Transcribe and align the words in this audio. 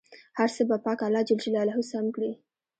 هر 0.37 0.49
څه 0.55 0.61
به 0.69 0.77
پاک 0.85 0.99
الله 1.07 1.21
جل 1.27 1.39
جلاله 1.43 1.75
سم 1.91 2.05
کړي. 2.15 2.31